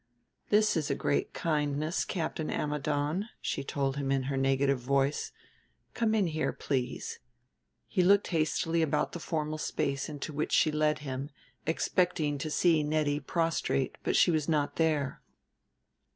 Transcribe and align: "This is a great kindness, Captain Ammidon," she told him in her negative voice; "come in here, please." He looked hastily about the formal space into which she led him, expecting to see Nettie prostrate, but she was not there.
"This 0.49 0.75
is 0.75 0.89
a 0.89 0.95
great 0.95 1.31
kindness, 1.31 2.05
Captain 2.05 2.49
Ammidon," 2.49 3.29
she 3.39 3.63
told 3.63 3.97
him 3.97 4.11
in 4.11 4.23
her 4.33 4.35
negative 4.35 4.79
voice; 4.79 5.31
"come 5.93 6.15
in 6.15 6.25
here, 6.25 6.51
please." 6.51 7.19
He 7.87 8.01
looked 8.01 8.29
hastily 8.29 8.81
about 8.81 9.11
the 9.11 9.19
formal 9.19 9.59
space 9.59 10.09
into 10.09 10.33
which 10.33 10.53
she 10.53 10.71
led 10.71 10.99
him, 11.05 11.29
expecting 11.67 12.39
to 12.39 12.49
see 12.49 12.81
Nettie 12.81 13.19
prostrate, 13.19 13.99
but 14.01 14.15
she 14.15 14.31
was 14.31 14.49
not 14.49 14.77
there. 14.77 15.21